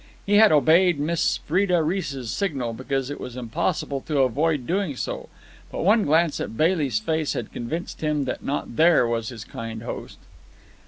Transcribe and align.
He 0.25 0.37
had 0.37 0.51
obeyed 0.51 0.99
Miss 0.99 1.37
Freda 1.47 1.83
Reece's 1.83 2.31
signal 2.31 2.73
because 2.73 3.11
it 3.11 3.21
was 3.21 3.35
impossible 3.37 4.01
to 4.07 4.21
avoid 4.23 4.65
doing 4.65 4.95
so; 4.95 5.29
but 5.71 5.83
one 5.83 6.05
glance 6.05 6.39
at 6.39 6.57
Bailey's 6.57 6.97
face 6.97 7.33
had 7.33 7.51
convinced 7.53 8.01
him 8.01 8.25
that 8.25 8.41
not 8.43 8.77
there 8.77 9.05
was 9.05 9.29
his 9.29 9.43
kind 9.43 9.83
host. 9.83 10.17